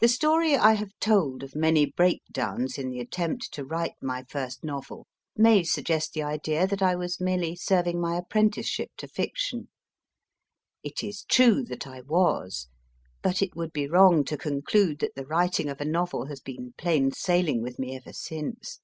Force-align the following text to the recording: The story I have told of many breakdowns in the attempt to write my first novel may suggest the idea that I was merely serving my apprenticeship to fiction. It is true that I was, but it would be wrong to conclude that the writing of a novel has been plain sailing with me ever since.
The 0.00 0.08
story 0.08 0.56
I 0.58 0.74
have 0.74 0.92
told 1.00 1.42
of 1.42 1.56
many 1.56 1.86
breakdowns 1.86 2.76
in 2.76 2.90
the 2.90 3.00
attempt 3.00 3.50
to 3.52 3.64
write 3.64 3.94
my 4.02 4.24
first 4.28 4.62
novel 4.62 5.06
may 5.34 5.64
suggest 5.64 6.12
the 6.12 6.22
idea 6.22 6.66
that 6.66 6.82
I 6.82 6.96
was 6.96 7.18
merely 7.18 7.56
serving 7.56 7.98
my 7.98 8.16
apprenticeship 8.18 8.90
to 8.98 9.08
fiction. 9.08 9.70
It 10.82 11.02
is 11.02 11.22
true 11.24 11.64
that 11.64 11.86
I 11.86 12.02
was, 12.02 12.68
but 13.22 13.40
it 13.40 13.56
would 13.56 13.72
be 13.72 13.88
wrong 13.88 14.22
to 14.24 14.36
conclude 14.36 14.98
that 14.98 15.14
the 15.14 15.24
writing 15.24 15.70
of 15.70 15.80
a 15.80 15.86
novel 15.86 16.26
has 16.26 16.40
been 16.40 16.74
plain 16.76 17.10
sailing 17.10 17.62
with 17.62 17.78
me 17.78 17.96
ever 17.96 18.12
since. 18.12 18.80